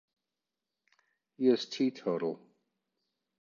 [1.37, 2.39] He is teetotal.